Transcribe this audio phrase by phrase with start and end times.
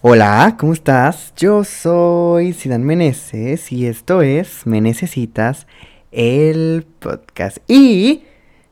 [0.00, 1.32] Hola, ¿cómo estás?
[1.36, 5.66] Yo soy Sidan Meneses y esto es Me Necesitas,
[6.12, 7.58] el podcast.
[7.66, 8.22] Y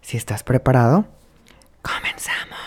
[0.03, 1.05] si estás preparado,
[1.83, 2.61] comenzamos.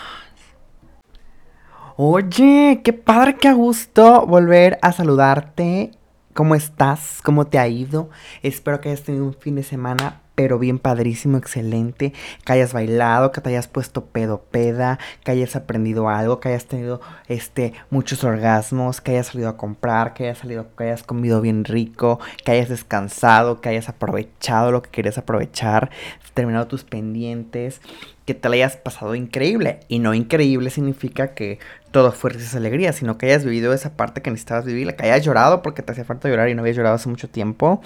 [1.96, 5.92] Oye, qué padre, qué gusto volver a saludarte.
[6.34, 7.20] ¿Cómo estás?
[7.22, 8.10] ¿Cómo te ha ido?
[8.42, 12.14] Espero que hayas tenido un fin de semana pero bien padrísimo, excelente,
[12.46, 16.64] que hayas bailado, que te hayas puesto pedo peda, que hayas aprendido algo, que hayas
[16.64, 21.42] tenido este muchos orgasmos, que hayas salido a comprar, que hayas salido, que hayas comido
[21.42, 25.90] bien rico, que hayas descansado, que hayas aprovechado lo que querías aprovechar,
[26.32, 27.82] terminado tus pendientes,
[28.24, 29.80] que te la hayas pasado increíble.
[29.88, 31.58] Y no increíble significa que
[31.90, 35.22] todo fue esa alegría, sino que hayas vivido esa parte que necesitabas vivir, que hayas
[35.22, 37.82] llorado porque te hacía falta llorar y no habías llorado hace mucho tiempo.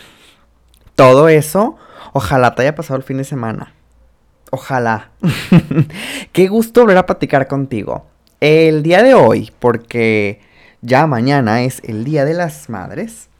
[0.94, 1.76] Todo eso
[2.16, 3.74] Ojalá te haya pasado el fin de semana.
[4.52, 5.10] Ojalá.
[6.32, 8.06] Qué gusto volver a platicar contigo.
[8.38, 10.40] El día de hoy, porque
[10.80, 13.30] ya mañana es el Día de las Madres,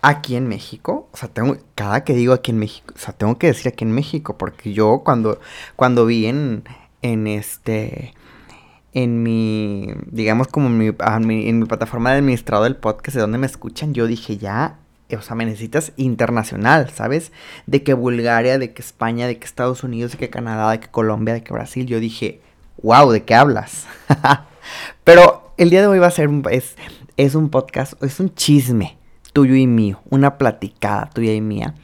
[0.00, 3.36] aquí en México, o sea, tengo, cada que digo aquí en México, o sea, tengo
[3.36, 5.38] que decir aquí en México, porque yo cuando,
[5.76, 6.64] cuando vi en,
[7.02, 8.14] en este,
[8.94, 13.36] en mi, digamos como en mi, en mi plataforma de administrado del podcast, de donde
[13.36, 14.78] me escuchan, yo dije ya,
[15.16, 17.32] o sea, me necesitas internacional, ¿sabes?
[17.66, 20.88] De que Bulgaria, de que España, de que Estados Unidos, de que Canadá, de que
[20.88, 21.86] Colombia, de que Brasil.
[21.86, 22.40] Yo dije,
[22.82, 23.86] wow, ¿de qué hablas?
[25.04, 26.42] Pero el día de hoy va a ser un,
[27.16, 28.98] es un podcast, es un chisme
[29.32, 31.74] tuyo y mío, una platicada tuya y mía,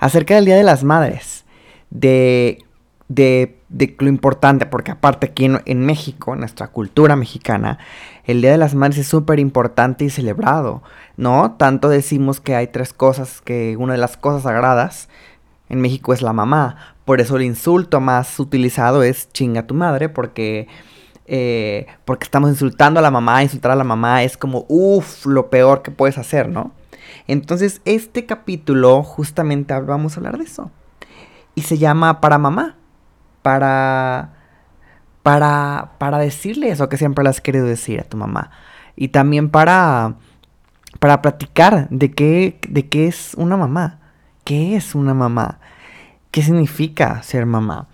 [0.00, 1.44] acerca del Día de las Madres,
[1.90, 2.65] de,
[3.08, 7.78] de, de lo importante, porque aparte aquí en, México, en nuestra cultura mexicana,
[8.24, 10.82] el Día de las Madres es súper importante y celebrado.
[11.16, 11.52] ¿no?
[11.52, 15.08] Tanto decimos que hay tres cosas, que una de las cosas sagradas
[15.68, 16.94] en México es la mamá.
[17.04, 20.68] Por eso el insulto más utilizado es chinga tu madre, porque,
[21.26, 25.48] eh, porque estamos insultando a la mamá, insultar a la mamá es como, uff, lo
[25.50, 26.72] peor que puedes hacer, ¿no?
[27.28, 30.70] Entonces, este capítulo justamente vamos a hablar de eso.
[31.54, 32.76] Y se llama Para Mamá.
[33.46, 34.34] Para.
[35.22, 35.92] Para.
[35.98, 38.50] Para decirle eso que siempre le has querido decir a tu mamá.
[38.96, 40.16] Y también para
[40.98, 44.00] para platicar de qué, de qué es una mamá.
[44.44, 45.60] ¿Qué es una mamá?
[46.30, 47.88] ¿Qué significa ser mamá?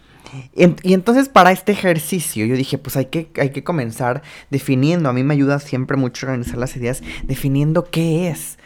[0.55, 5.09] Y, entonces para este ejercicio yo dije, pues hay que, hay que comenzar definiendo.
[5.09, 8.59] A mí me ayuda siempre mucho organizar las ideas, definiendo qué es,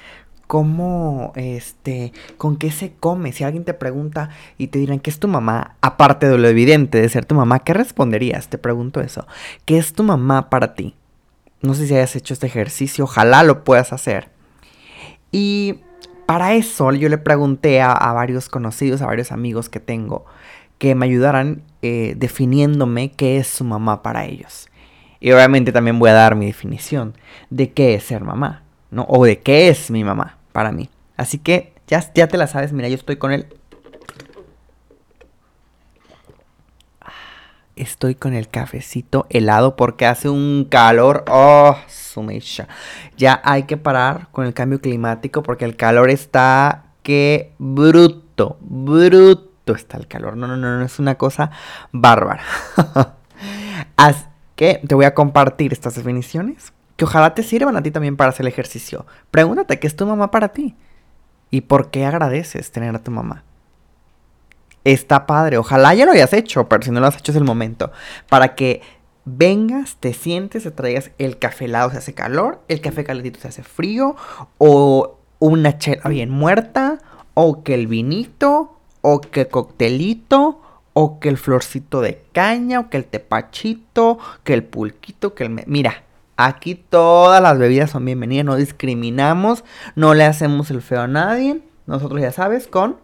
[0.46, 3.32] cómo, este, con qué se come.
[3.32, 5.76] Si alguien te pregunta y te dirán, ¿qué es tu mamá?
[5.80, 8.48] Aparte de lo evidente de ser tu mamá, ¿qué responderías?
[8.48, 9.26] Te pregunto eso.
[9.64, 10.94] ¿Qué es tu mamá para ti?
[11.62, 14.30] No sé si hayas hecho este ejercicio, ojalá lo puedas hacer.
[15.32, 15.80] Y
[16.26, 20.24] para eso yo le pregunté a, varios conocidos, a varios amigos que tengo,
[20.78, 24.68] que me ayudaran eh, definiéndome qué es su mamá para ellos.
[25.18, 27.14] Y obviamente también voy a dar mi definición
[27.50, 29.06] de qué es ser mamá, ¿no?
[29.08, 30.88] O de qué es mi mamá para mí.
[31.18, 33.46] Así que ya, ya te la sabes, mira, yo estoy con él
[37.74, 41.26] estoy con el cafecito helado porque hace un calor.
[41.28, 42.68] Oh, sumisha.
[43.18, 49.74] Ya hay que parar con el cambio climático porque el calor está que bruto, bruto
[49.74, 50.38] está el calor.
[50.38, 51.50] No, no, no, no es una cosa
[51.92, 52.44] bárbara.
[53.98, 54.24] Así
[54.54, 58.30] que te voy a compartir estas definiciones que ojalá te sirvan a ti también para
[58.30, 59.06] hacer el ejercicio.
[59.30, 60.74] Pregúntate qué es tu mamá para ti
[61.50, 63.44] y por qué agradeces tener a tu mamá
[64.92, 65.58] está padre.
[65.58, 67.90] Ojalá ya lo hayas hecho, pero si no lo has hecho es el momento.
[68.28, 68.82] Para que
[69.24, 73.48] vengas, te sientes, te traigas el café helado se hace calor, el café calentito se
[73.48, 74.16] hace frío,
[74.58, 76.98] o una chela bien muerta,
[77.34, 82.88] o que el vinito, o que el coctelito, o que el florcito de caña, o
[82.88, 85.64] que el tepachito, que el pulquito, que el...
[85.66, 86.04] Mira,
[86.36, 89.64] aquí todas las bebidas son bienvenidas, no discriminamos,
[89.94, 91.62] no le hacemos el feo a nadie.
[91.86, 92.96] Nosotros ya sabes, con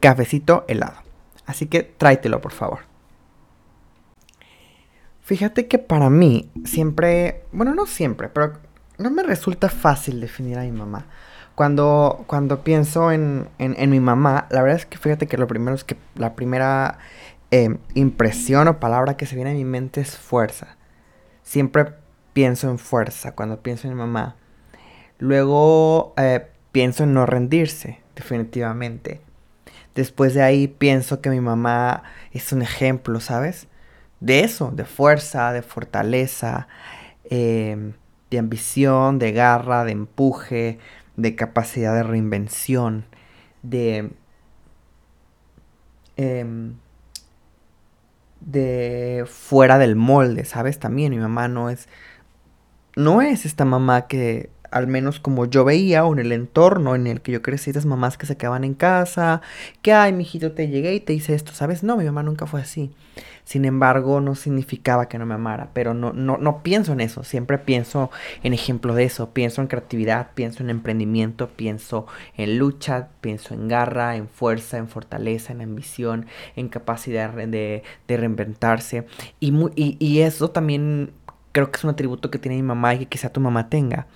[0.00, 0.96] cafecito helado.
[1.46, 2.80] Así que tráetelo, por favor.
[5.22, 8.54] Fíjate que para mí siempre, bueno, no siempre, pero
[8.96, 11.06] no me resulta fácil definir a mi mamá.
[11.54, 15.74] Cuando, cuando pienso en, en, mi mamá, la verdad es que fíjate que lo primero
[15.74, 16.98] es que la primera
[17.50, 20.76] em, impresión o palabra que se viene a mi mente es fuerza.
[21.42, 21.94] Siempre
[22.32, 24.36] pienso en fuerza cuando pienso en mi mamá.
[25.18, 29.20] Luego eh, pienso en no rendirse, definitivamente.
[29.94, 33.66] Después de ahí pienso que mi mamá es un ejemplo, ¿sabes?
[34.20, 36.68] De eso, de fuerza, de fortaleza,
[37.24, 37.94] em,
[38.30, 40.78] de ambición, de garra, de empuje,
[41.16, 43.06] de capacidad de reinvención,
[43.62, 44.10] de...
[46.16, 46.76] Em,
[48.40, 50.78] de fuera del molde, ¿sabes?
[50.78, 51.88] También mi mamá no es
[52.96, 57.06] no es esta mamá que al menos como yo veía o en el entorno en
[57.06, 59.40] el que yo crecí, esas mamás que se quedaban en casa,
[59.82, 61.82] que ay, mijito, te llegué y te hice esto, ¿sabes?
[61.82, 62.92] No, mi mamá nunca fue así.
[63.44, 67.24] Sin embargo, no significaba que no me amara, pero no, no, no pienso en eso,
[67.24, 68.10] siempre pienso
[68.42, 72.06] en ejemplo de eso, pienso en creatividad, pienso en emprendimiento, pienso
[72.36, 76.26] en lucha, pienso en garra, en fuerza, en fortaleza, en ambición,
[76.56, 79.06] en capacidad de, de reinventarse.
[79.40, 81.12] Y, y, y eso también
[81.52, 84.06] creo que es un atributo que tiene mi mamá y que quizá tu mamá tenga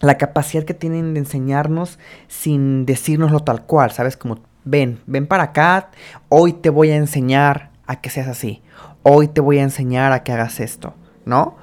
[0.00, 1.98] la capacidad que tienen de enseñarnos
[2.28, 4.16] sin decirnoslo tal cual, ¿sabes?
[4.16, 5.90] Como, ven, ven para acá,
[6.28, 8.62] hoy te voy a enseñar a que seas así,
[9.02, 11.56] hoy te voy a enseñar a que hagas esto, ¿no?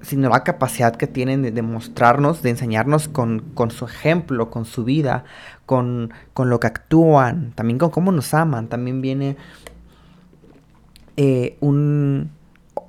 [0.00, 4.84] Sino la capacidad que tienen de, mostrarnos, de enseñarnos con, con, su ejemplo, con su
[4.84, 5.24] vida,
[5.66, 8.66] con, con, lo que actúan, también con cómo nos aman.
[8.66, 9.36] También viene
[11.16, 12.32] eh, un...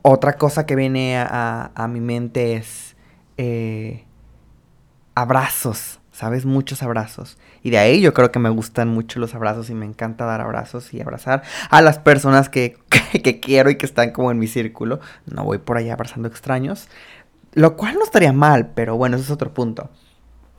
[0.01, 2.95] Otra cosa que viene a, a mi mente es...
[3.37, 4.05] Eh,
[5.15, 6.45] abrazos, ¿sabes?
[6.45, 7.37] Muchos abrazos.
[7.61, 10.41] Y de ahí yo creo que me gustan mucho los abrazos y me encanta dar
[10.41, 12.77] abrazos y abrazar a las personas que,
[13.23, 14.99] que, quiero y que están como en mi círculo.
[15.25, 16.89] No voy por allá abrazando extraños.
[17.53, 19.89] Lo cual no estaría mal, pero bueno, eso es otro punto.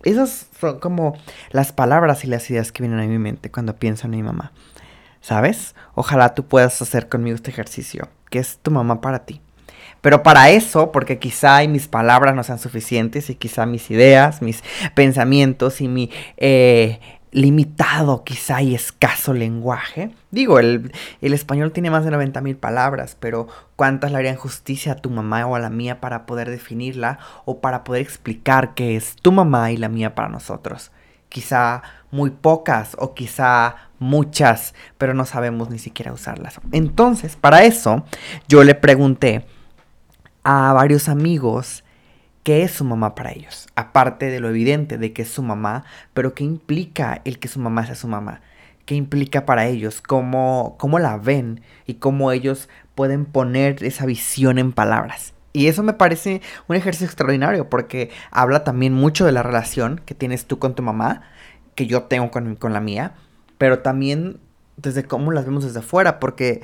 [0.04, 1.16] Esas son como
[1.50, 4.52] las palabras y las ideas que vienen a mi mente cuando pienso en mi mamá.
[5.20, 5.74] ¿Sabes?
[5.94, 9.40] Ojalá tú puedas hacer conmigo este ejercicio, que es tu mamá para ti.
[10.04, 14.62] Pero para eso, porque quizá mis palabras no sean suficientes y quizá mis ideas, mis
[14.94, 20.10] pensamientos y mi eh, limitado quizá y escaso lenguaje.
[20.30, 20.92] Digo, el,
[21.22, 25.46] español tiene más de 90 mil palabras, pero ¿cuántas le harían justicia a tu mamá
[25.46, 29.72] o a la mía para poder definirla o para poder explicar qué es tu mamá
[29.72, 30.92] y la mía para nosotros?
[31.30, 36.60] Quizá muy pocas o quizá muchas, pero no sabemos ni siquiera usarlas.
[36.72, 38.04] Entonces, para eso,
[38.48, 39.46] yo le pregunté
[40.44, 41.84] a varios amigos
[42.44, 43.66] qué es su mamá para ellos.
[43.74, 47.58] Aparte de lo evidente de que es su mamá, pero qué implica el que su
[47.58, 48.42] mamá sea su mamá.
[48.84, 50.02] ¿Qué implica para ellos?
[50.02, 51.62] ¿Cómo, cómo la ven?
[51.86, 55.32] Y cómo ellos pueden poner esa visión en palabras.
[55.54, 60.14] Y eso me parece un ejercicio extraordinario porque habla también mucho de la relación que
[60.14, 61.22] tienes tú con tu mamá,
[61.74, 63.14] que yo tengo con, con la mía,
[63.56, 64.40] pero también
[64.76, 66.60] desde cómo las vemos desde afuera, porque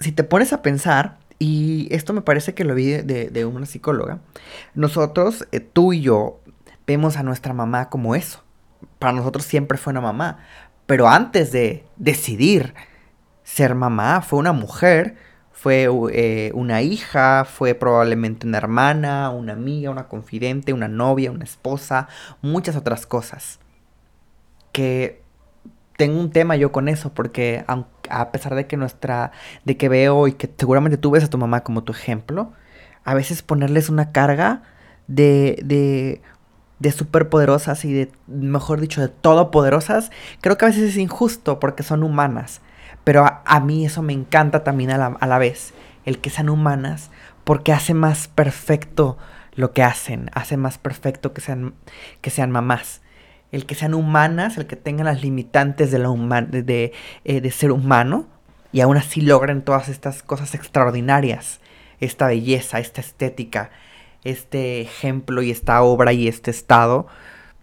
[0.00, 4.20] si te pones a pensar, y esto me parece que lo vi de, una psicóloga.
[4.74, 6.40] Nosotros, eh, tú y yo,
[6.86, 8.42] vemos a nuestra mamá como eso.
[8.98, 10.38] Para nosotros siempre fue una mamá.
[10.86, 12.72] Pero antes de decidir
[13.42, 15.16] ser mamá, fue una mujer,
[15.52, 21.44] fue eh, una hija, fue probablemente una hermana, una amiga, una confidente, una novia, una
[21.44, 22.08] esposa,
[22.40, 23.60] muchas otras cosas.
[24.72, 25.22] Que
[25.98, 27.66] tengo un tema yo con eso, porque
[28.10, 29.32] a pesar de que nuestra,
[29.64, 32.52] de que veo y que seguramente tú ves a tu mamá como tu ejemplo,
[33.04, 34.62] a veces ponerles una carga
[35.06, 36.22] de, de,
[36.78, 40.10] de superpoderosas y de, mejor dicho, de todopoderosas,
[40.40, 42.60] creo que a veces es injusto porque son humanas.
[43.04, 45.74] Pero a, mí eso me encanta también a la, a la vez,
[46.06, 47.10] el que sean humanas,
[47.44, 49.18] porque hace más perfecto
[49.54, 51.74] lo que hacen, hace más perfecto que sean,
[52.22, 53.02] que sean mamás
[53.54, 56.92] el que sean humanas, el que tengan las limitantes de, la de,
[57.24, 58.26] eh, de ser humano
[58.72, 61.60] y aún así logren todas estas cosas extraordinarias,
[62.00, 63.70] esta belleza, esta estética,
[64.24, 67.06] este ejemplo y esta obra y este estado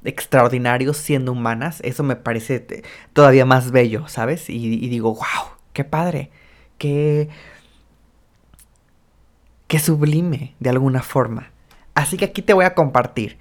[0.06, 4.50] extraordinario siendo humanas, eso me parece todavía más bello, ¿sabes?
[4.50, 6.32] Y, y digo, wow, qué padre,
[6.77, 7.27] qué,
[9.68, 11.51] qué sublime de alguna forma.
[11.96, 13.38] Así que aquí te voy a compartir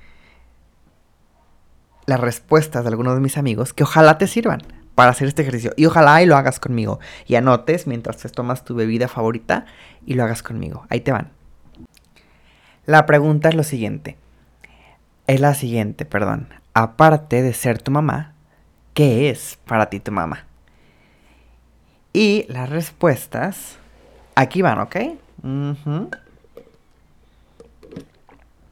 [2.06, 4.62] las respuestas de algunos de mis amigos que ojalá te sirvan
[4.94, 5.72] para hacer este ejercicio.
[5.76, 7.00] Y ojalá y lo hagas conmigo.
[7.26, 9.64] Y anotes mientras te tomas tu bebida favorita
[10.04, 10.86] y lo hagas conmigo.
[10.90, 11.30] Ahí te van.
[12.86, 14.16] La pregunta es lo siguiente.
[15.26, 16.48] Es la siguiente, perdón.
[16.74, 18.34] Aparte de ser tu mamá,
[18.94, 20.46] ¿qué es para ti tu mamá?
[22.12, 23.78] Y las respuestas
[24.34, 24.96] aquí van, ¿ok?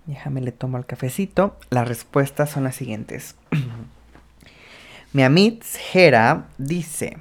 [0.08, 1.58] Déjame le tomo el cafecito.
[1.68, 3.36] Las respuestas son las siguientes.
[5.12, 7.18] Mi amit Jera dice,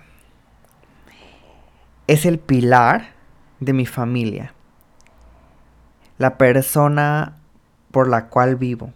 [2.07, 3.09] es el pilar
[3.59, 4.53] de mi familia,
[6.17, 7.35] la persona
[7.91, 8.93] por la cual vivo.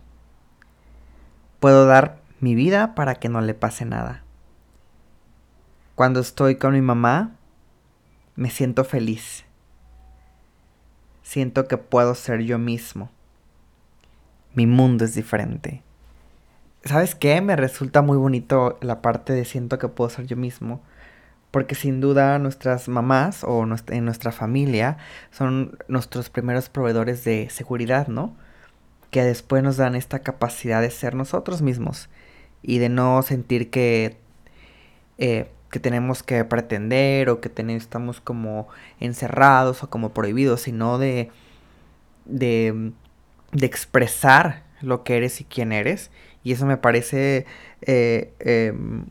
[1.60, 4.24] Puedo dar mi vida para que no le pase nada.
[5.96, 7.32] Cuando estoy con mi mamá,
[8.36, 9.44] me siento feliz.
[11.24, 13.10] Siento que puedo ser yo mismo
[14.54, 15.84] mi mundo es diferente.
[16.84, 17.42] ¿Sabes qué?
[17.42, 20.82] Me resulta muy bonito la parte de siento que puedo ser yo mismo.
[21.52, 24.98] Porque sin duda nuestras mamás o en nuestra familia
[25.32, 28.36] son nuestros primeros proveedores de seguridad, ¿no?
[29.12, 32.10] Que después nos dan esta capacidad de ser nosotros mismos
[32.64, 34.18] y de no sentir que,
[35.18, 38.68] eh, que tenemos que pretender o que tenemos, estamos como
[39.00, 41.32] encerrados o como prohibidos, sino de,
[42.26, 42.94] de,
[43.52, 46.12] de expresar lo que eres y quién eres.
[46.44, 47.46] Y eso me parece
[47.82, 49.06] eh, em,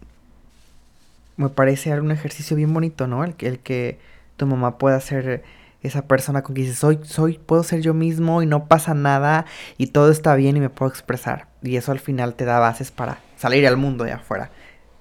[1.36, 3.24] me parece un ejercicio bien bonito, ¿no?
[3.24, 3.98] El, el que
[4.36, 5.42] tu mamá pueda ser
[5.82, 9.46] esa persona con que dices, soy, soy, puedo ser yo mismo y no pasa nada
[9.78, 11.48] y todo está bien y me puedo expresar.
[11.62, 14.50] Y eso al final te da bases para salir al mundo de afuera.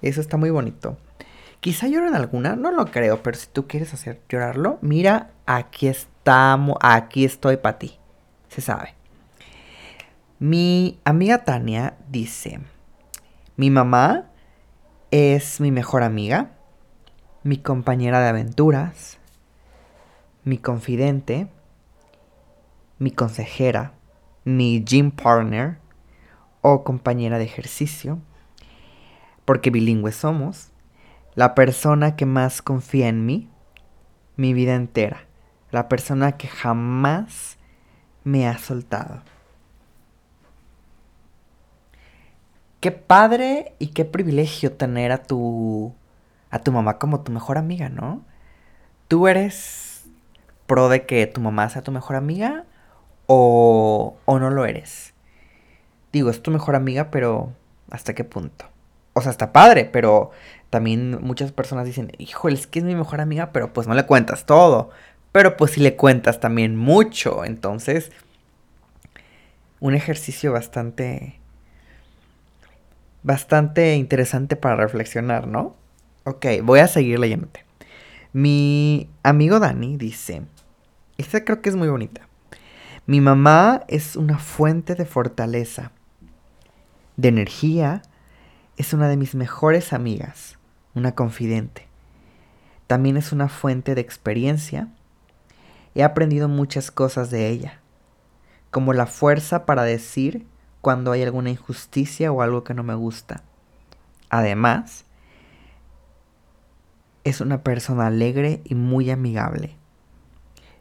[0.02, 0.98] Eso está muy bonito.
[1.60, 6.78] Quizá lloren alguna, no lo creo, pero si tú quieres hacer llorarlo, mira, aquí estamos,
[6.80, 8.00] aquí estoy para ti.
[8.48, 8.99] Se sabe.
[10.42, 12.62] Mi amiga Tania dice,
[13.58, 14.30] mi mamá
[15.12, 16.52] es mi mejor amiga,
[17.44, 19.20] mi compañera de aventuras,
[20.46, 21.50] mi confidente,
[23.00, 23.92] mi consejera,
[24.46, 25.80] mi gym partner
[26.62, 28.20] o compañera de ejercicio,
[29.44, 30.72] porque bilingües somos,
[31.36, 33.50] la persona que más confía en mí,
[34.38, 35.28] mi vida entera,
[35.72, 37.58] la persona que jamás
[38.24, 39.22] me ha soltado.
[42.80, 45.94] Qué padre y qué privilegio tener a tu
[46.52, 48.24] a tu mamá como tu mejor amiga, ¿no?
[49.08, 50.06] ¿Tú eres
[50.68, 52.66] pro de que tu mamá sea tu mejor amiga
[53.28, 55.14] o, o no lo eres?
[56.12, 57.54] Digo, es tu mejor amiga, pero
[57.92, 58.66] ¿hasta qué punto?
[59.14, 60.32] O sea, está padre, pero
[60.70, 64.06] también muchas personas dicen, híjole, es que es mi mejor amiga, pero pues no le
[64.06, 64.90] cuentas todo.
[65.32, 67.46] Pero pues sí le cuentas también mucho.
[67.46, 68.12] Entonces,
[69.80, 71.39] un ejercicio bastante
[73.24, 75.76] bastante interesante para reflexionar, ¿no?
[76.24, 77.66] Ok, voy a seguir leyéndote.
[78.34, 80.44] Mi amigo Dani dice,
[81.18, 82.22] esta creo que es muy bonita.
[83.08, 85.92] Mi mamá es una fuente de fortaleza,
[87.18, 88.04] de energía,
[88.78, 90.60] es una de mis mejores amigas,
[90.94, 91.88] una confidente.
[92.86, 94.88] También es una fuente de experiencia.
[95.96, 97.80] He aprendido muchas cosas de ella,
[98.70, 100.46] como la fuerza para decir
[100.82, 103.44] cuando hay alguna injusticia o algo que no me gusta.
[104.30, 105.06] Además,
[107.24, 109.76] es una persona alegre y muy amigable.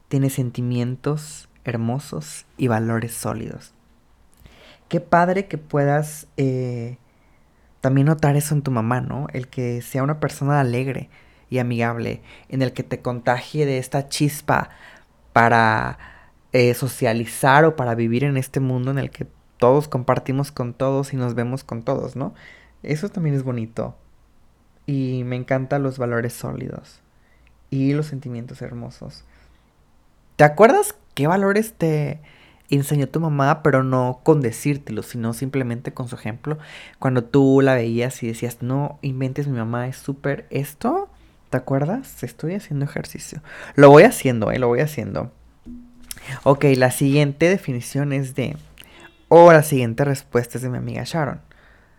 [0.09, 3.75] Tiene sentimientos hermosos y valores sólidos.
[4.89, 6.97] Qué padre que puedas eh,
[7.81, 9.27] también notar eso en tu mamá, ¿no?
[9.33, 11.11] El que sea una persona alegre
[11.51, 14.71] y amigable, en el que te contagie de esta chispa
[15.33, 15.99] para
[16.53, 19.27] eh, socializar o para vivir en este mundo en el que
[19.59, 22.35] todos compartimos con todos y nos vemos con todos, ¿no?
[22.83, 23.97] Eso también es bonito.
[24.87, 27.01] Y me encantan los valores sólidos
[27.71, 29.25] y los sentimientos hermosos.
[30.37, 32.21] ¿Te acuerdas qué valores te
[32.71, 36.59] enseñó tu mamá, pero no con decírtelo, sino simplemente con su ejemplo?
[36.99, 41.11] Cuando tú la veías y decías, no inventes, mi mamá es súper esto.
[41.51, 42.23] ¿Te acuerdas?
[42.23, 43.43] Estoy haciendo ejercicio.
[43.75, 44.59] Lo voy haciendo, ¿eh?
[44.59, 45.33] Lo voy haciendo.
[46.45, 48.57] Ok, la siguiente definición es de
[49.29, 51.41] o la siguiente respuesta es de mi amiga Sharon.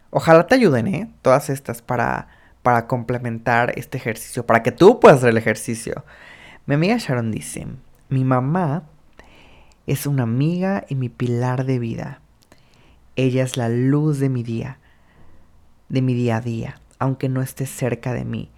[0.09, 1.11] Ojalá te ayuden, ¿eh?
[1.21, 2.27] Todas estas para,
[2.63, 6.03] para complementar este ejercicio, para que tú puedas hacer el ejercicio.
[6.65, 7.67] Mi amiga Sharon dice,
[8.09, 8.83] mi mamá
[9.85, 12.21] es una amiga y mi pilar de vida.
[13.15, 14.79] Ella es la luz de mi día,
[15.89, 18.49] de mi día a día, aunque no esté cerca de mí.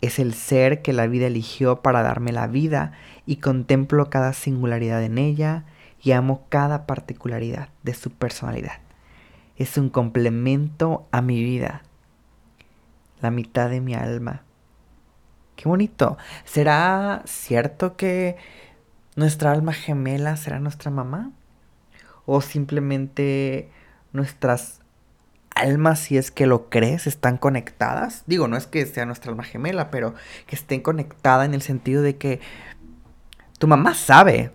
[0.00, 2.92] Es el ser que la vida eligió para darme la vida
[3.24, 5.64] y contemplo cada singularidad en ella
[6.02, 8.78] y amo cada particularidad de su personalidad.
[9.56, 11.82] Es un complemento a mi vida,
[13.20, 14.42] la mitad de mi alma.
[15.54, 16.18] Qué bonito.
[16.44, 18.36] ¿Será cierto que
[19.14, 21.30] nuestra alma gemela será nuestra mamá?
[22.26, 23.70] ¿O simplemente
[24.12, 24.80] nuestras
[25.54, 28.24] almas, si es que lo crees, están conectadas?
[28.26, 30.14] Digo, no es que sea nuestra alma gemela, pero
[30.46, 32.40] que estén conectadas en el sentido de que
[33.58, 34.50] tu mamá sabe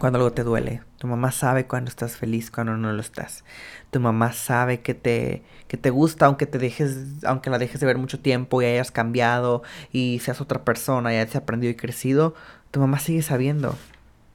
[0.00, 0.82] cuando algo te duele.
[0.98, 3.44] Tu mamá sabe cuando estás feliz, cuando no lo estás.
[3.90, 7.86] Tu mamá sabe que te, que te gusta, aunque te dejes, aunque la dejes de
[7.86, 12.34] ver mucho tiempo y hayas cambiado y seas otra persona y hayas aprendido y crecido,
[12.72, 13.76] tu mamá sigue sabiendo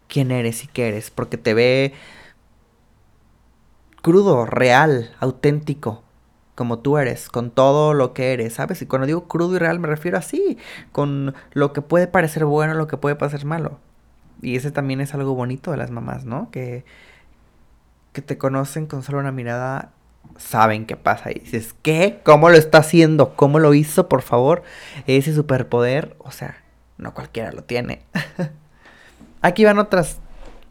[0.07, 1.93] quién eres y qué eres, porque te ve
[4.01, 6.03] crudo, real, auténtico,
[6.53, 8.81] como tú eres, con todo lo que eres, ¿sabes?
[8.81, 10.57] Y cuando digo crudo y real me refiero así,
[10.91, 13.79] con lo que puede parecer bueno, lo que puede parecer malo.
[14.41, 16.49] Y ese también es algo bonito de las mamás, ¿no?
[16.51, 16.85] Que,
[18.13, 19.91] que te conocen con solo una mirada
[20.37, 21.31] saben qué pasa.
[21.31, 22.21] Y dices, ¿qué?
[22.23, 23.35] ¿Cómo lo está haciendo?
[23.35, 24.63] ¿Cómo lo hizo, por favor?
[25.07, 26.63] Ese superpoder, o sea,
[26.97, 28.01] no cualquiera lo tiene.
[29.41, 30.19] Aquí van otras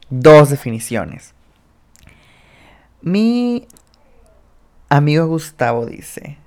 [0.09, 1.33] dos definiciones.
[3.01, 3.67] Mi
[4.89, 6.37] amigo Gustavo dice,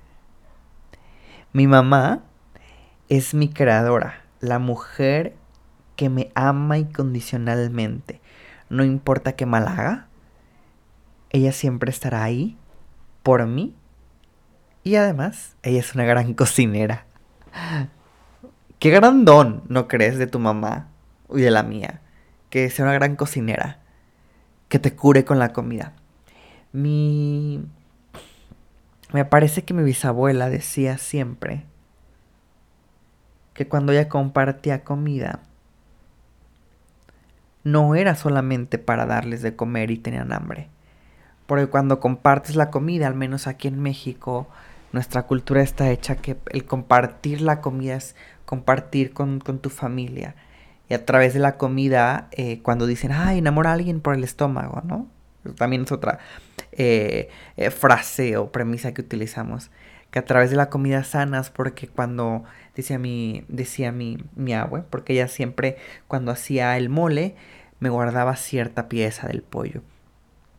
[1.53, 2.21] mi mamá
[3.07, 5.35] es mi creadora, la mujer
[5.99, 8.21] que me ama incondicionalmente.
[8.69, 10.07] No importa qué mal haga,
[11.29, 12.57] ella siempre estará ahí
[13.21, 13.75] por mí.
[14.85, 17.05] Y además, ella es una gran cocinera.
[18.79, 20.87] Qué gran don, ¿no crees, de tu mamá
[21.29, 21.99] y de la mía?
[22.49, 23.79] Que sea una gran cocinera.
[24.69, 25.95] Que te cure con la comida.
[26.71, 27.61] Mi...
[29.11, 31.65] Me parece que mi bisabuela decía siempre
[33.53, 35.41] que cuando ella compartía comida,
[37.71, 40.69] no era solamente para darles de comer y tenían hambre
[41.49, 44.47] porque cuando compartes la comida, al menos aquí en México,
[44.91, 50.35] nuestra cultura está hecha que el compartir la comida es compartir con, tu familia.
[50.89, 54.23] Y a través de la comida, eh, cuando dicen, ay, enamora a alguien por el
[54.23, 55.07] estómago, ¿no?
[55.57, 56.19] También es otra
[56.71, 59.71] eh, eh, frase o premisa que utilizamos.
[60.11, 62.43] Que a través de la comida sanas, porque cuando
[62.75, 67.35] decía mi, decía mi, mi abue, porque ella siempre cuando hacía el mole,
[67.79, 69.81] me guardaba cierta pieza del pollo.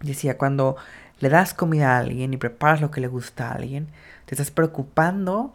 [0.01, 0.77] Decía, cuando
[1.19, 3.89] le das comida a alguien y preparas lo que le gusta a alguien,
[4.27, 5.55] te estás preocupando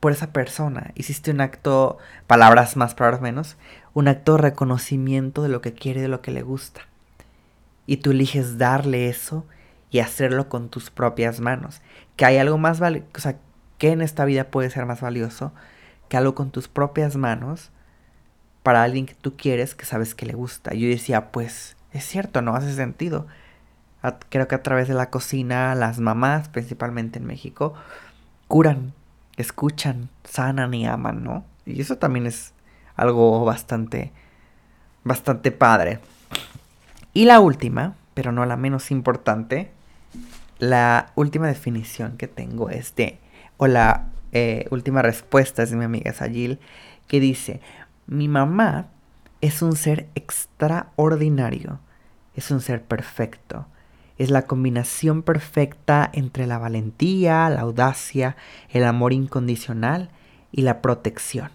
[0.00, 0.92] por esa persona.
[0.94, 3.56] Hiciste un acto, palabras más, palabras menos,
[3.94, 6.82] un acto de reconocimiento de lo que quiere, de lo que le gusta.
[7.86, 9.46] Y tú eliges darle eso
[9.90, 11.80] y hacerlo con tus propias manos.
[12.16, 13.36] Que hay algo más valioso, o sea,
[13.78, 15.52] que en esta vida puede ser más valioso
[16.08, 17.70] que algo con tus propias manos
[18.68, 20.74] para alguien que tú quieres, que sabes que le gusta.
[20.74, 23.26] Yo decía, pues, es cierto, no hace sentido
[24.28, 27.74] creo que a través de la cocina las mamás, principalmente en México,
[28.46, 28.92] curan,
[29.36, 31.44] escuchan, sanan y aman, ¿no?
[31.66, 32.52] Y eso también es
[32.96, 34.12] algo bastante,
[35.04, 36.00] bastante padre.
[37.12, 39.70] Y la última, pero no la menos importante,
[40.58, 43.18] la última definición que tengo es de,
[43.56, 46.58] o la eh, última respuesta es de mi amiga Sayil,
[47.06, 47.60] que dice,
[48.08, 48.86] mi mamá
[49.42, 51.78] es un ser extraordinario,
[52.34, 53.66] es un ser perfecto,
[54.16, 58.36] es la combinación perfecta entre la valentía, la audacia,
[58.70, 60.08] el amor incondicional
[60.50, 61.50] y la protección.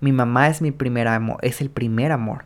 [0.00, 2.44] Mi mamá es mi primer amor, es el primer amor.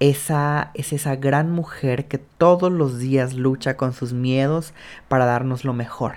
[0.00, 4.72] Esa es esa gran mujer que todos los días lucha con sus miedos
[5.08, 6.16] para darnos lo mejor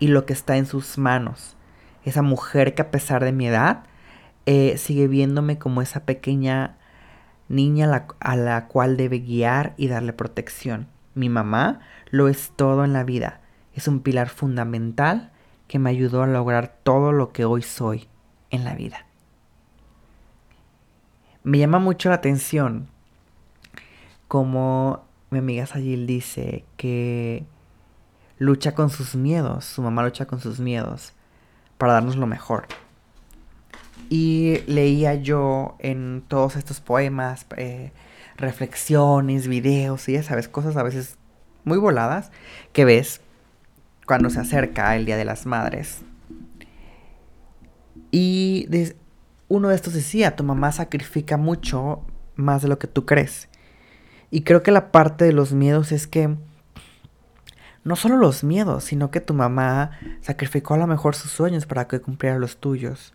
[0.00, 1.56] y lo que está en sus manos.
[2.04, 3.84] Esa mujer que a pesar de mi edad
[4.46, 6.78] eh, sigue viéndome como esa pequeña
[7.48, 12.92] niña a la cual debe guiar y darle protección mi mamá lo es todo en
[12.92, 13.40] la vida.
[13.74, 15.32] Es un pilar fundamental
[15.66, 18.08] que me ayudó a lograr todo lo que hoy soy
[18.50, 19.04] en la vida.
[21.42, 22.88] Me llama mucho la atención
[24.26, 27.44] como mi amiga Sayil dice que
[28.38, 31.12] lucha con sus miedos, su mamá lucha con sus miedos
[31.78, 32.66] para darnos lo mejor.
[34.08, 37.92] Y leía yo en todos estos poemas, eh,
[38.36, 41.18] reflexiones, videos y ya sabes, cosas a veces
[41.64, 42.30] muy voladas
[42.72, 43.20] que ves
[44.06, 46.02] cuando se acerca el Día de las Madres.
[48.10, 48.66] Y
[49.48, 52.02] uno de estos decía, tu mamá sacrifica mucho
[52.36, 53.48] más de lo que tú crees.
[54.30, 56.36] Y creo que la parte de los miedos es que
[57.84, 61.88] no solo los miedos, sino que tu mamá sacrificó a lo mejor sus sueños para
[61.88, 63.14] que cumpliera los tuyos.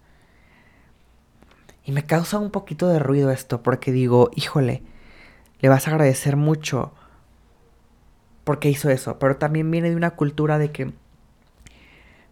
[1.85, 4.83] Y me causa un poquito de ruido esto porque digo, híjole,
[5.59, 6.93] le vas a agradecer mucho
[8.43, 10.93] porque hizo eso, pero también viene de una cultura de que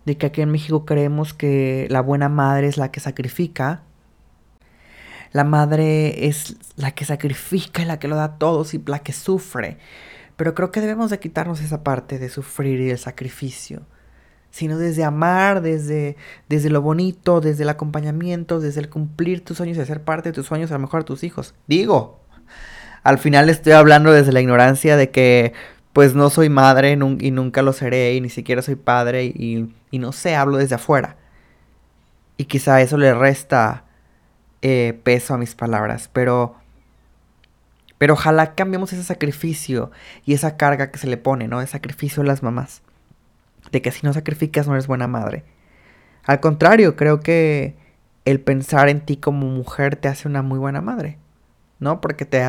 [0.06, 3.84] de que aquí en México creemos que la buena madre es la que sacrifica.
[5.32, 9.00] La madre es la que sacrifica y la que lo da a todos y la
[9.00, 9.78] que sufre.
[10.36, 13.84] Pero creo que debemos de quitarnos esa parte de sufrir y el sacrificio.
[14.52, 16.18] Sino desde amar, desde,
[16.50, 20.34] desde lo bonito, desde el acompañamiento, desde el cumplir tus sueños y hacer parte de
[20.34, 21.56] tus sueños a lo mejor a tus hijos.
[21.68, 22.20] Digo,
[23.04, 25.54] al final estoy hablando desde la ignorancia de que
[25.94, 30.12] pues no soy madre y nunca lo seré y ni siquiera soy padre y, no
[30.12, 31.18] sé, hablo desde afuera.
[32.38, 33.86] Y quizá eso le resta
[34.62, 36.56] eh, peso a mis palabras, pero...
[37.98, 39.92] Pero ojalá cambiemos ese sacrificio
[40.26, 41.60] y esa carga que se le pone, ¿no?
[41.60, 42.82] De sacrificio a las mamás.
[43.72, 45.44] De que si no sacrificas no eres buena madre.
[46.26, 47.76] Al contrario, creo que
[48.26, 51.18] el pensar en ti como mujer te hace una muy buena madre.
[51.82, 52.00] ¿no?
[52.00, 52.46] Porque te,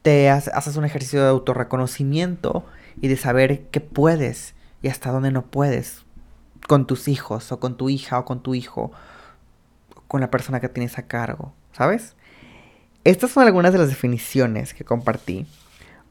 [0.00, 2.64] te haces un ejercicio de autorreconocimiento
[3.00, 6.04] y de saber que puedes y hasta dónde no puedes
[6.66, 8.90] con tus hijos o con tu hija o con tu hijo,
[10.08, 12.16] con la persona que tienes a cargo, ¿sabes?
[13.04, 15.46] Estas son algunas de las definiciones que compartí.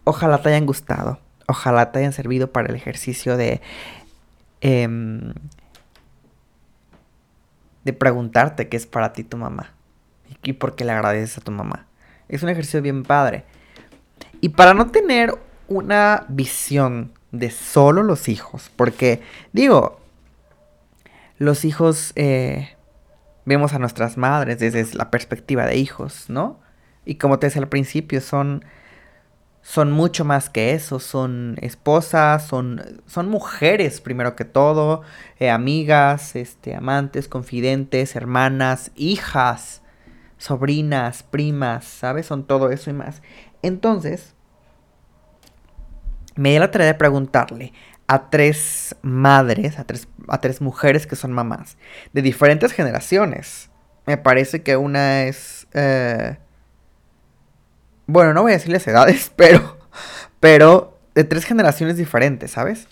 [0.04, 3.62] Ojalá te hayan gustado, ojalá te hayan servido para el ejercicio de...
[4.62, 5.34] Em,
[7.84, 9.74] de preguntarte qué es para ti tu mamá
[10.44, 11.88] y por qué le agradeces a tu mamá.
[12.30, 13.44] Es un ejercicio bien padre.
[14.40, 15.36] Y para no tener
[15.68, 19.22] una visión de solo los hijos, porque
[19.54, 20.00] digo,
[21.38, 22.76] los hijos eh,
[23.46, 26.60] vemos a nuestras madres desde la perspectiva de hijos, ¿no?
[27.06, 28.64] Y como te decía al principio, son,
[29.62, 35.04] son mucho más que eso, son esposas, son, son mujeres primero que todo,
[35.40, 39.82] eh, amigas, este, amantes, confidentes, hermanas, hijas,
[40.38, 42.26] sobrinas, primas, ¿sabes?
[42.26, 43.22] Son todo eso y más.
[43.62, 44.34] Entonces,
[46.36, 47.74] me di la tarea de preguntarle
[48.08, 51.78] a tres madres, a tres, a tres mujeres que son mamás,
[52.14, 53.70] de diferentes generaciones.
[54.08, 55.68] Me parece que una es...
[55.74, 56.38] Eh,
[58.12, 59.80] bueno, no voy a decirles edades, pero...
[60.40, 62.88] Pero de tres generaciones diferentes, ¿sabes?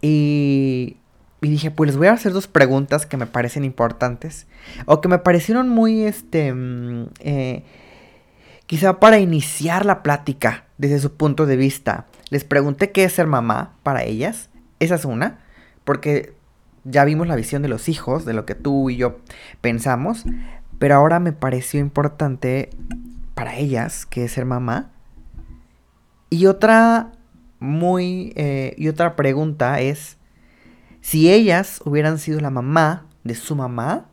[0.00, 0.96] Y...
[1.44, 4.46] Y dije, pues les voy a hacer dos preguntas que me parecen importantes.
[4.86, 6.54] O que me parecieron muy, este...
[6.54, 7.64] Mm, eh,
[8.66, 12.06] quizá para iniciar la plática desde su punto de vista.
[12.30, 14.50] Les pregunté qué es ser mamá para ellas.
[14.78, 15.40] Esa es una.
[15.82, 16.34] Porque
[16.84, 19.18] ya vimos la visión de los hijos, de lo que tú y yo
[19.60, 20.24] pensamos.
[20.78, 22.70] Pero ahora me pareció importante
[23.34, 24.90] para ellas qué es ser mamá.
[26.30, 27.12] Y otra
[27.58, 28.32] muy...
[28.36, 30.18] Eh, y otra pregunta es...
[31.00, 34.06] Si ellas hubieran sido la mamá de su mamá,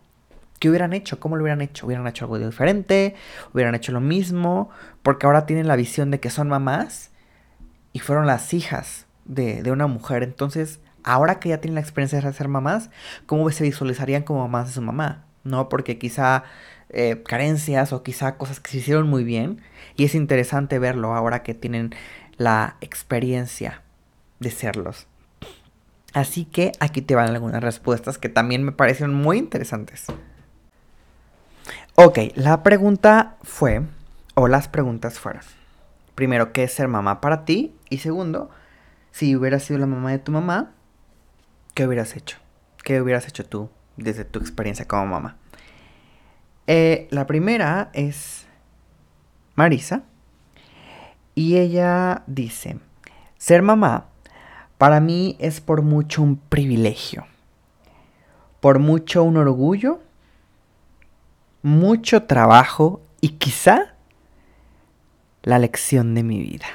[0.60, 1.20] ¿Qué hubieran hecho?
[1.20, 1.86] ¿Cómo lo hubieran hecho?
[1.86, 3.16] ¿Hubieran hecho algo diferente?
[3.54, 4.70] ¿Hubieran hecho lo mismo?
[5.04, 7.12] Porque ahora tienen la visión de que son mamás
[7.94, 10.22] y fueron las hijas de, una mujer.
[10.22, 12.90] Entonces, ahora que ya tienen la experiencia de ser mamás,
[13.26, 15.26] ¿cómo se visualizarían como mamás de su mamá?
[15.46, 15.70] ¿No?
[15.70, 16.44] Porque quizá
[16.90, 19.62] eh, carencias o quizá cosas que se hicieron muy bien.
[19.96, 21.94] Y es interesante verlo ahora que tienen
[22.38, 23.82] la experiencia
[24.40, 25.08] de serlos.
[26.14, 30.08] Así que aquí te van algunas respuestas que también me parecieron muy interesantes.
[31.96, 33.82] Ok, la pregunta fue,
[34.34, 35.44] o las preguntas fueron,
[36.16, 37.76] primero, ¿qué es ser mamá para ti?
[37.90, 38.50] Y segundo,
[39.12, 40.72] si hubieras sido la mamá de tu mamá,
[41.74, 42.38] ¿qué hubieras hecho?
[42.84, 45.36] ¿Qué hubieras hecho tú desde tu experiencia como mamá?
[46.72, 48.46] Eh, la primera es
[49.56, 50.04] Marisa.
[51.34, 52.78] Y ella dice,
[53.38, 54.06] ser mamá
[54.78, 57.26] para mí es por mucho un privilegio,
[58.60, 60.00] por mucho un orgullo
[61.62, 63.94] mucho trabajo y quizá
[65.44, 66.68] la lección de mi vida.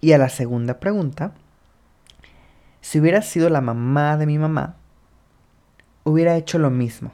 [0.00, 1.32] Y a la segunda pregunta,
[2.80, 4.76] si hubiera sido la mamá de mi mamá,
[6.04, 7.12] hubiera hecho lo mismo.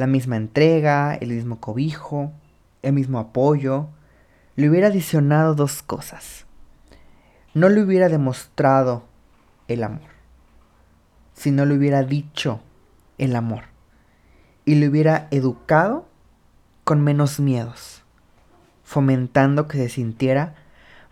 [0.00, 2.32] La misma entrega, el mismo cobijo,
[2.80, 3.88] el mismo apoyo.
[4.56, 6.46] Le hubiera adicionado dos cosas.
[7.52, 9.04] No le hubiera demostrado
[9.68, 10.08] el amor,
[11.34, 12.62] sino le hubiera dicho
[13.18, 13.64] el amor
[14.64, 16.08] y le hubiera educado
[16.84, 18.02] con menos miedos,
[18.82, 20.54] fomentando que se sintiera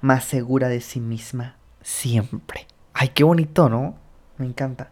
[0.01, 2.67] más segura de sí misma siempre.
[2.95, 3.97] Ay, qué bonito, ¿no?
[4.39, 4.89] Me encanta.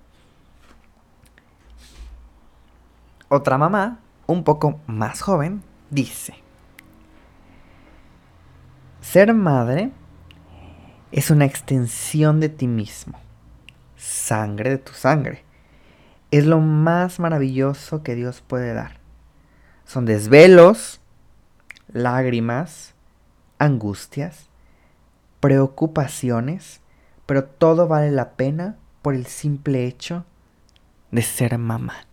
[3.28, 6.34] Otra mamá, un poco más joven, dice,
[9.00, 9.90] ser madre
[11.12, 13.18] es una extensión de ti mismo,
[13.96, 15.46] sangre de tu sangre
[16.30, 18.98] es lo más maravilloso que Dios puede dar.
[19.84, 21.00] Son desvelos,
[21.88, 22.94] lágrimas,
[23.58, 24.48] angustias,
[25.40, 26.80] preocupaciones,
[27.26, 30.24] pero todo vale la pena por el simple hecho
[31.10, 32.05] de ser mamá.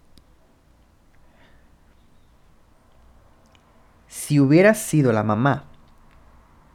[4.26, 5.66] Si hubiera sido la mamá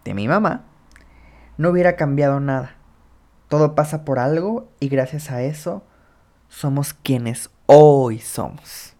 [0.04, 0.64] de mi mamá,
[1.56, 2.76] no hubiera cambiado nada.
[3.48, 5.82] Todo pasa por algo y gracias a eso
[6.50, 8.92] somos quienes hoy somos.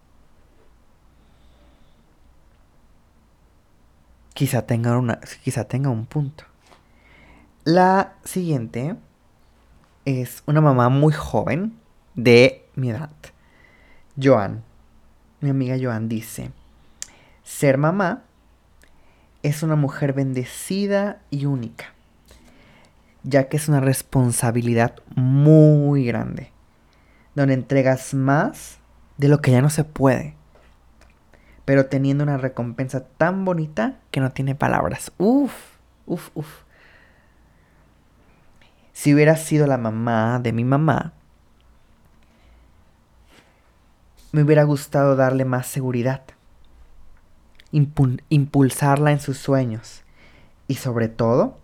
[4.33, 6.45] Quizá tenga, una, quizá tenga un punto.
[7.65, 8.97] La siguiente
[10.07, 11.79] es una mamá muy joven
[12.15, 13.11] de mi edad.
[14.19, 14.65] Joan,
[15.43, 16.51] mi amiga Joan dice,
[17.43, 18.23] ser mamá
[19.43, 21.95] es una mujer bendecida y única,
[23.23, 26.53] ya que es una responsabilidad muy grande
[27.39, 28.79] donde entregas más
[29.17, 30.35] de lo que ya no se puede,
[31.65, 35.13] pero teniendo una recompensa tan bonita que no tiene palabras.
[35.19, 35.53] Uf,
[36.07, 36.49] uf, uf.
[38.93, 41.13] si hubiera sido la mamá de mi mamá,
[44.33, 46.23] me hubiera gustado darle más seguridad,
[47.71, 50.03] impulsarla en sus sueños
[50.67, 51.59] y sobre todo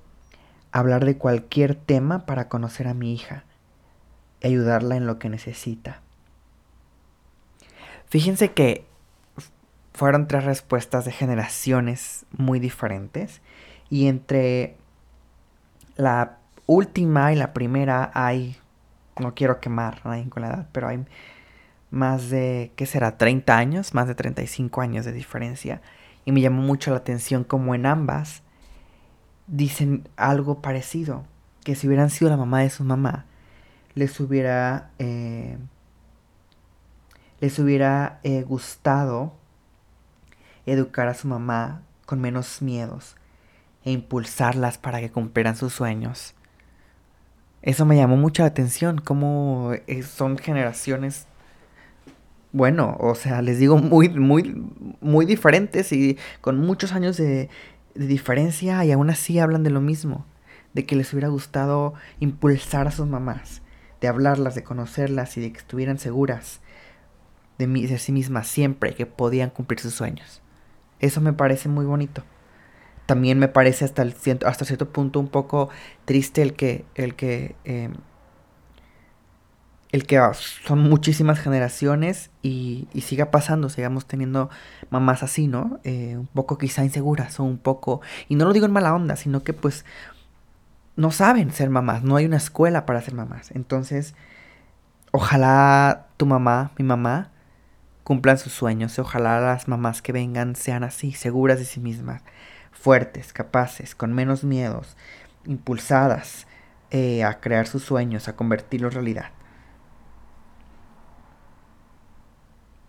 [0.72, 3.44] hablar de cualquier tema para conocer a mi hija
[4.40, 6.00] y ayudarla en lo que necesita.
[8.06, 8.86] Fíjense que
[9.92, 13.40] fueron tres respuestas de generaciones muy diferentes
[13.88, 14.76] y entre
[15.96, 18.56] la última y la primera hay,
[19.18, 21.04] no quiero quemar a nadie con la edad, pero hay
[21.94, 23.16] más de, ¿qué será?
[23.16, 25.80] 30 años, más de 35 años de diferencia.
[26.24, 28.42] Y me llamó mucho la atención como en ambas
[29.46, 31.24] dicen algo parecido,
[31.64, 33.26] que si hubieran sido la mamá de su mamá,
[33.94, 35.59] les hubiera, eh,
[37.40, 39.35] les hubiera eh, gustado
[40.66, 43.16] educar a su mamá con menos miedos
[43.85, 46.35] e impulsarlas para que cumplieran sus sueños.
[47.62, 51.26] Eso me llamó mucha atención, cómo eh, son generaciones,
[52.54, 54.54] bueno, o sea, les digo, muy, muy,
[55.00, 57.48] muy diferentes y con muchos años de,
[57.96, 60.24] de diferencia y aún así hablan de lo mismo,
[60.72, 63.62] de que les hubiera gustado impulsar a sus mamás,
[64.00, 66.60] de hablarlas, de conocerlas y de que estuvieran seguras
[67.58, 70.40] de, de sí mismas siempre, que podían cumplir sus sueños.
[71.00, 72.22] Eso me parece muy bonito.
[73.06, 74.02] También me parece hasta,
[74.46, 75.70] hasta cierto punto un poco
[76.04, 77.94] triste el que, el que, em,
[79.94, 84.50] el que son muchísimas generaciones y, y, siga pasando, sigamos teniendo
[84.90, 85.78] mamás así, ¿no?
[85.85, 89.14] Eh, un poco quizá inseguras o un poco, y no lo digo en mala onda,
[89.14, 89.85] sino que pues
[90.96, 93.52] no saben ser mamás, no hay una escuela para ser mamás.
[93.52, 94.16] Entonces,
[95.12, 97.30] ojalá tu mamá, mi mamá,
[98.02, 98.98] cumplan sus sueños.
[98.98, 102.22] Ojalá las mamás que vengan sean así, seguras de sí mismas,
[102.72, 104.96] fuertes, capaces, con menos miedos,
[105.46, 106.48] impulsadas
[106.90, 109.30] eh, a crear sus sueños, a convertirlos en realidad.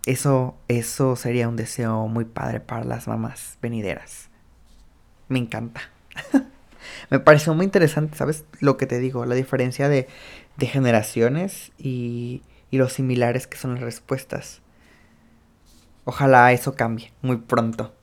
[0.05, 4.29] Eso, eso sería un deseo muy padre para las mamás venideras.
[5.27, 5.81] Me encanta.
[7.09, 8.45] Me pareció muy interesante, ¿sabes?
[8.59, 10.07] Lo que te digo, la diferencia de,
[10.57, 14.61] de generaciones y, y lo similares que son las respuestas.
[16.03, 17.93] Ojalá eso cambie muy pronto.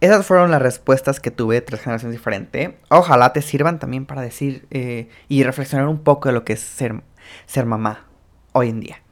[0.00, 2.70] Esas fueron las respuestas que tuve de tres generaciones diferentes.
[2.88, 6.60] Ojalá te sirvan también para decir eh, y reflexionar un poco de lo que es
[6.60, 7.02] ser,
[7.46, 8.06] ser mamá
[8.52, 9.02] hoy en día.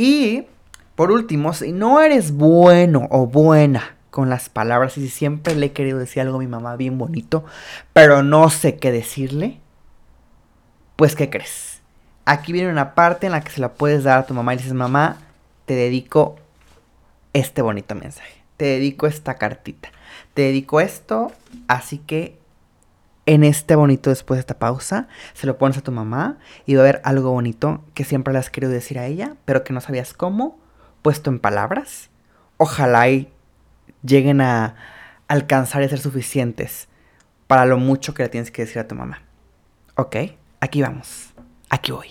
[0.00, 0.46] Y
[0.94, 5.66] por último, si no eres bueno o buena con las palabras y si siempre le
[5.66, 7.44] he querido decir algo a mi mamá bien bonito,
[7.92, 9.60] pero no sé qué decirle,
[10.96, 11.82] pues ¿qué crees?
[12.24, 14.56] Aquí viene una parte en la que se la puedes dar a tu mamá y
[14.56, 15.18] dices, mamá,
[15.66, 16.36] te dedico
[17.34, 18.42] este bonito mensaje.
[18.56, 19.90] Te dedico esta cartita.
[20.32, 21.30] Te dedico esto.
[21.68, 22.39] Así que
[23.30, 26.80] en este bonito después de esta pausa, se lo pones a tu mamá y va
[26.80, 29.80] a haber algo bonito que siempre le has querido decir a ella, pero que no
[29.80, 30.58] sabías cómo,
[31.00, 32.10] puesto en palabras.
[32.56, 33.32] Ojalá y
[34.02, 34.74] lleguen a
[35.28, 36.88] alcanzar y ser suficientes
[37.46, 39.22] para lo mucho que le tienes que decir a tu mamá.
[39.94, 40.16] Ok,
[40.58, 41.32] aquí vamos.
[41.68, 42.08] Aquí voy.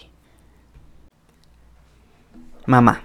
[2.66, 3.02] Mamá.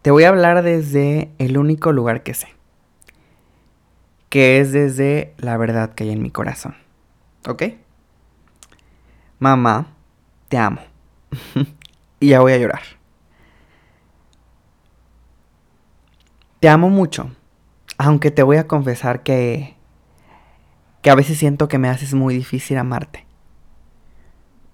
[0.00, 2.48] Te voy a hablar desde el único lugar que sé,
[4.34, 6.74] que es desde la verdad que hay en mi corazón.
[7.46, 7.62] ¿Ok?
[9.38, 9.94] Mamá,
[10.48, 10.80] te amo.
[12.18, 12.82] y ya voy a llorar.
[16.58, 17.30] Te amo mucho,
[17.96, 19.76] aunque te voy a confesar que
[21.00, 23.24] que a veces siento que me haces muy difícil amarte.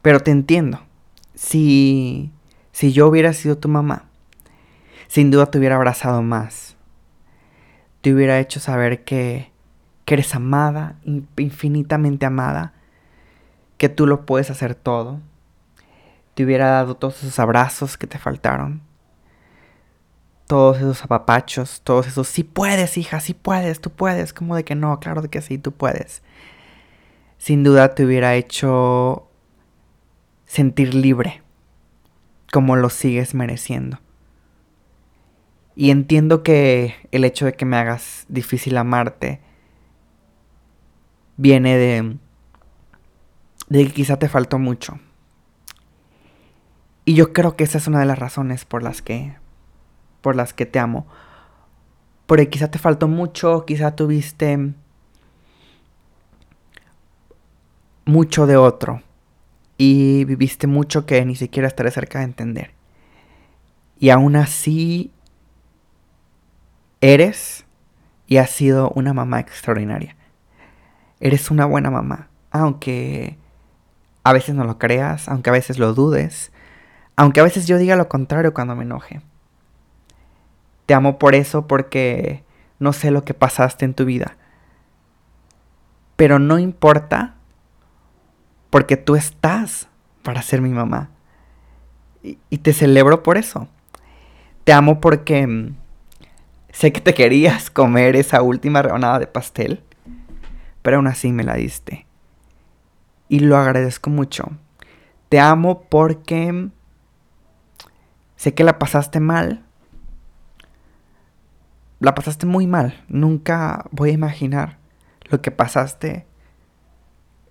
[0.01, 0.81] Pero te entiendo.
[1.35, 2.33] Si
[2.73, 4.07] si yo hubiera sido tu mamá,
[5.07, 6.79] sin duda te hubiera abrazado más.
[8.01, 9.50] Te hubiera hecho saber que,
[10.11, 10.97] que eres amada,
[11.37, 12.73] infinitamente amada,
[13.79, 15.21] que tú lo puedes hacer todo.
[16.35, 18.83] Te hubiera dado todos esos abrazos que te faltaron.
[20.49, 24.33] Todos esos apapachos, todos esos, sí puedes, hija, sí puedes, tú puedes.
[24.33, 26.25] Como de que no, claro de que sí, tú puedes.
[27.39, 29.29] Sin duda te hubiera hecho
[30.45, 31.41] sentir libre,
[32.53, 34.01] como lo sigues mereciendo.
[35.77, 39.49] Y entiendo que el hecho de que me hagas difícil amarte
[41.41, 42.17] viene de,
[43.71, 45.01] de que quizá te faltó mucho.
[47.07, 49.37] Y yo creo que esa es una de las razones por las que
[50.21, 51.07] por las que te amo.
[52.27, 54.75] Porque quizá te faltó mucho, quizá tuviste
[58.05, 59.03] mucho de otro
[59.79, 62.73] y viviste mucho que ni siquiera estaré cerca de entender.
[63.99, 65.11] Y aún así
[67.01, 67.65] eres
[68.27, 70.17] y has sido una mamá extraordinaria.
[71.21, 73.39] Eres una buena mamá, aunque
[74.25, 76.53] a veces no lo creas, aunque a veces lo dudes,
[77.17, 79.21] aunque a veces yo diga lo contrario cuando me enoje.
[80.87, 82.43] Te amo por eso, porque
[82.79, 84.37] no sé lo que pasaste en tu vida.
[86.17, 87.35] Pero no importa,
[88.71, 89.89] porque tú estás
[90.23, 91.11] para ser mi mamá.
[92.23, 93.69] Y, te celebro por eso.
[94.65, 95.77] Te amo porque mm,
[96.71, 99.83] sé que te querías comer esa última rebanada de pastel,
[100.83, 102.07] pero aún así me la diste.
[103.29, 104.51] Y lo agradezco mucho.
[105.29, 106.71] Te amo porque
[108.37, 109.65] sé que la pasaste mal.
[112.01, 113.05] La pasaste muy mal.
[113.09, 114.79] Nunca voy a imaginar
[115.31, 116.27] lo que pasaste,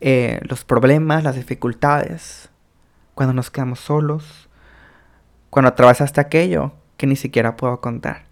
[0.02, 2.50] eh, los problemas, las dificultades,
[3.16, 4.50] cuando nos quedamos solos,
[5.50, 8.26] cuando atravesaste aquello que ni siquiera puedo contar.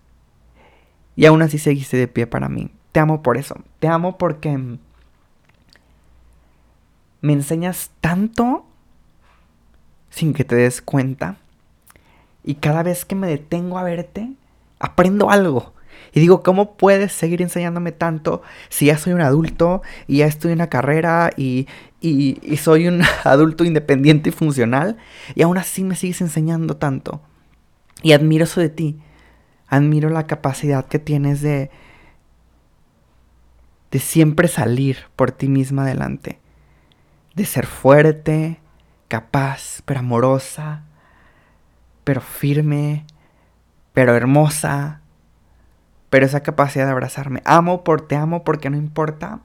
[1.15, 2.71] Y aún así seguiste de pie para mí.
[2.91, 3.55] Te amo por eso.
[3.79, 4.77] Te amo porque
[7.21, 8.65] me enseñas tanto
[10.09, 11.37] sin que te des cuenta.
[12.43, 14.31] Y cada vez que me detengo a verte,
[14.79, 15.73] aprendo algo.
[16.13, 20.51] Y digo, ¿cómo puedes seguir enseñándome tanto si ya soy un adulto y ya estoy
[20.51, 21.67] en una carrera y,
[22.01, 24.97] y, y, soy un adulto independiente y funcional?
[25.35, 27.21] Y aún así me sigues enseñando tanto.
[28.01, 28.99] Y admiro eso de ti.
[29.67, 31.69] Admiro la capacidad que tienes de,
[33.91, 36.39] de siempre salir por ti misma adelante.
[37.37, 38.59] De ser fuerte,
[39.07, 40.85] capaz, pero amorosa,
[42.03, 43.05] pero firme,
[43.93, 45.01] pero hermosa.
[46.09, 47.43] Pero esa capacidad de abrazarme.
[47.45, 49.41] Amo por te amo porque no importa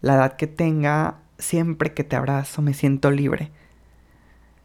[0.00, 3.52] la edad que tenga, siempre que te abrazo me siento libre.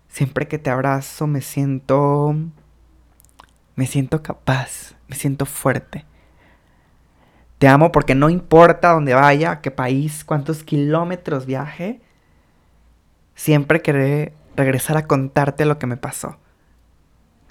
[0.07, 2.35] Siempre que te abrazo me siento
[3.75, 6.05] me siento capaz, me siento fuerte.
[7.59, 12.01] Te amo porque no importa dónde vaya, qué país, cuántos kilómetros viaje,
[13.35, 16.37] siempre querré regresar a contarte lo que me pasó.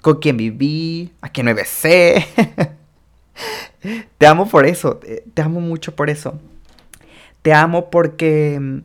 [0.01, 2.25] Con quién viví, a quién me besé.
[4.17, 4.99] te amo por eso,
[5.33, 6.39] te amo mucho por eso.
[7.41, 8.83] Te amo porque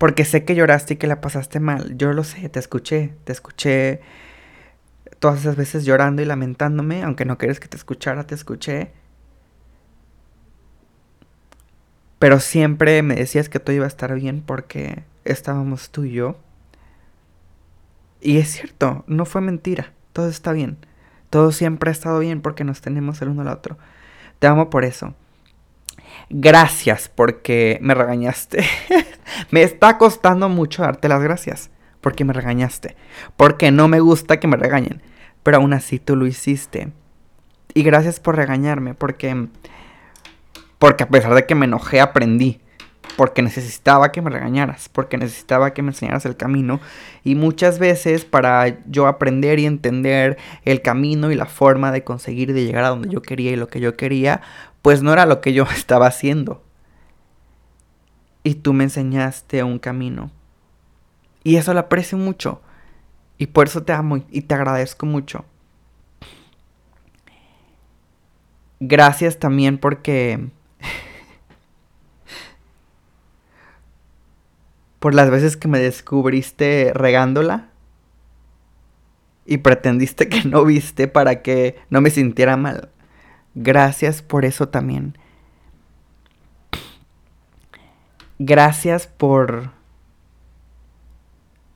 [0.00, 1.94] Porque sé que lloraste y que la pasaste mal.
[1.98, 4.00] Yo lo sé, te escuché, te escuché
[5.18, 8.92] todas esas veces llorando y lamentándome, aunque no quieres que te escuchara, te escuché.
[12.20, 16.36] Pero siempre me decías que todo iba a estar bien porque estábamos tú y yo.
[18.20, 20.76] Y es cierto, no fue mentira, todo está bien.
[21.30, 23.78] Todo siempre ha estado bien porque nos tenemos el uno al otro.
[24.38, 25.14] Te amo por eso.
[26.28, 28.66] Gracias porque me regañaste.
[29.50, 31.70] me está costando mucho darte las gracias
[32.02, 32.96] porque me regañaste.
[33.38, 35.00] Porque no me gusta que me regañen.
[35.42, 36.92] Pero aún así tú lo hiciste.
[37.72, 39.48] Y gracias por regañarme porque...
[40.80, 42.58] Porque a pesar de que me enojé aprendí.
[43.18, 44.88] Porque necesitaba que me regañaras.
[44.88, 46.80] Porque necesitaba que me enseñaras el camino.
[47.22, 52.54] Y muchas veces para yo aprender y entender el camino y la forma de conseguir
[52.54, 54.40] de llegar a donde yo quería y lo que yo quería,
[54.80, 56.64] pues no era lo que yo estaba haciendo.
[58.42, 60.30] Y tú me enseñaste un camino.
[61.44, 62.62] Y eso lo aprecio mucho.
[63.36, 65.44] Y por eso te amo y te agradezco mucho.
[68.78, 70.48] Gracias también porque...
[75.00, 77.70] por las veces que me descubriste regándola.
[79.44, 82.90] Y pretendiste que no viste para que no me sintiera mal.
[83.56, 85.18] Gracias por eso también.
[88.38, 89.72] Gracias por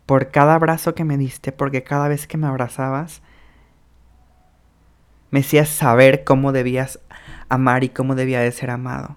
[0.07, 3.23] por cada abrazo que me diste, porque cada vez que me abrazabas
[5.31, 7.01] me hacías saber cómo debías
[7.49, 9.17] amar y cómo debía de ser amado.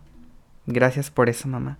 [0.65, 1.77] Gracias por eso, mamá.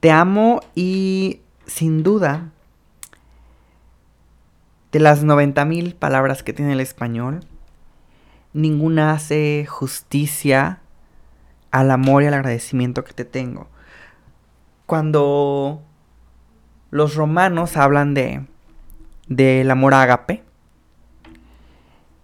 [0.00, 2.50] Te amo y sin duda
[4.92, 7.40] de las 90.000 palabras que tiene el español,
[8.52, 10.80] ninguna hace justicia
[11.70, 13.68] al amor y al agradecimiento que te tengo.
[14.86, 15.82] Cuando
[16.90, 18.46] los romanos hablan de
[19.28, 20.44] del amor ágape,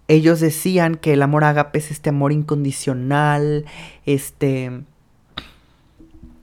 [0.08, 3.64] ellos decían que el amor ágape es este amor incondicional,
[4.06, 4.84] este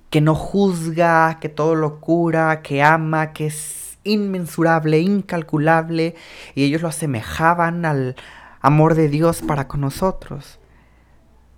[0.09, 6.15] que no juzga, que todo lo cura, que ama, que es inmensurable, incalculable,
[6.55, 8.15] y ellos lo asemejaban al,
[8.61, 10.59] amor de Dios para con nosotros.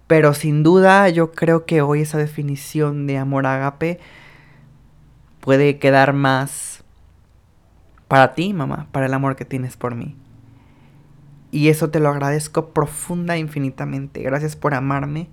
[0.07, 3.99] Pero sin duda yo creo que hoy esa definición de amor agape
[5.39, 6.83] puede quedar más
[8.07, 10.15] para ti, mamá, para el amor que tienes por mí.
[11.49, 14.21] Y eso te lo agradezco profunda e infinitamente.
[14.21, 15.29] Gracias por amarme.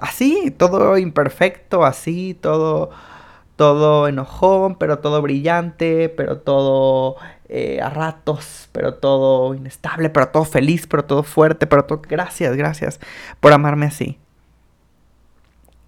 [0.00, 2.90] Así, todo imperfecto, así, todo,
[3.56, 7.16] todo enojón, pero todo brillante, pero todo
[7.48, 12.02] eh, a ratos, pero todo inestable, pero todo feliz, pero todo fuerte, pero todo...
[12.08, 13.00] Gracias, gracias
[13.40, 14.18] por amarme así.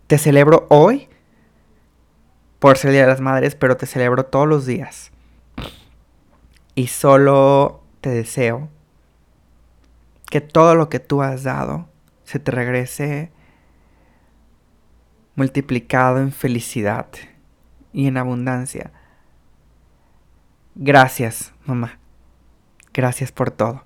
[0.07, 1.09] Te celebro hoy
[2.59, 5.13] por ser el Día de las Madres, pero te celebro todos los días.
[6.75, 8.69] Y solo te deseo
[10.31, 11.89] que todo lo que tú has dado
[12.25, 13.31] se te regrese
[15.35, 17.07] multiplicado en felicidad
[17.93, 18.93] y en abundancia.
[20.74, 21.99] Gracias, mamá.
[22.93, 23.85] Gracias por todo.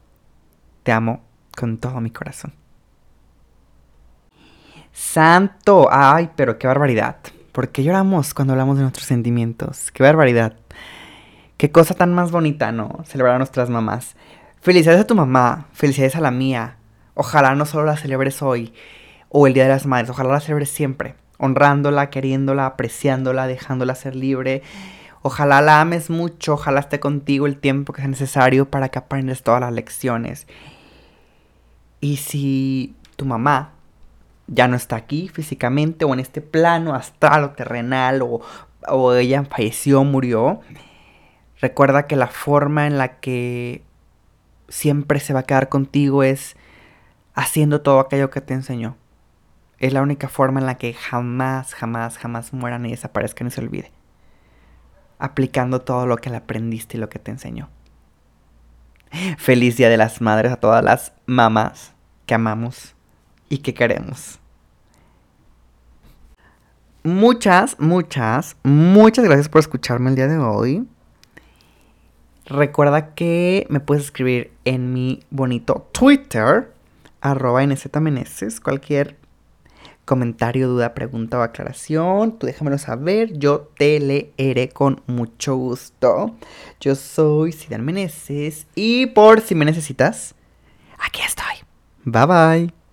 [0.82, 1.22] Te amo
[1.57, 2.55] con todo mi corazón.
[4.92, 7.16] Santo, ay, pero qué barbaridad.
[7.53, 9.90] ¿Por qué lloramos cuando hablamos de nuestros sentimientos?
[9.90, 10.55] Qué barbaridad.
[11.57, 13.03] Qué cosa tan más bonita, ¿no?
[13.05, 14.16] Celebrar a nuestras mamás.
[14.61, 16.78] Felicidades a tu mamá, felicidades a la mía.
[17.14, 18.72] Ojalá no solo la celebres hoy
[19.28, 24.14] o el Día de las Madres, ojalá la celebres siempre, honrándola, queriéndola, apreciándola, dejándola ser
[24.14, 24.62] libre.
[25.22, 29.43] Ojalá la ames mucho, ojalá esté contigo el tiempo que sea necesario para que aprendas
[29.43, 30.47] todas las lecciones.
[32.01, 33.72] Y si tu mamá
[34.47, 38.43] ya no está aquí físicamente o en este plano astral o terrenal o,
[38.89, 40.61] o ella falleció, murió,
[41.61, 43.82] recuerda que la forma en la que
[44.68, 46.57] siempre se va a quedar contigo es
[47.35, 48.97] haciendo todo aquello que te enseñó.
[49.79, 53.61] Es la única forma en la que jamás, jamás, jamás mueran y desaparezcan y se
[53.61, 53.93] olvide.
[55.18, 57.68] Aplicando todo lo que le aprendiste y lo que te enseñó.
[59.39, 61.95] Feliz Día de las Madres a todas las mamás
[62.27, 62.95] que amamos
[63.49, 64.41] y que queremos.
[67.03, 70.87] Muchas, muchas, muchas gracias por escucharme el día de hoy.
[72.47, 76.72] Recuerda que me puedes escribir en mi bonito Twitter,
[77.20, 77.62] arroba
[78.62, 79.18] cualquier
[80.05, 86.34] comentario, duda, pregunta o aclaración, tú déjamelo saber, yo te leeré con mucho gusto.
[86.80, 90.34] Yo soy Sidan Meneses y por si me necesitas,
[90.98, 91.57] aquí estoy.
[92.05, 92.84] Bye bye.